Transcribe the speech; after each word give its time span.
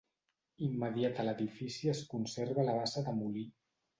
Immediata 0.67 1.21
a 1.23 1.25
l'edifici 1.27 1.91
es 1.93 2.01
conserva 2.15 2.67
la 2.71 2.75
bassa 2.81 3.07
del 3.09 3.21
molí. 3.23 3.47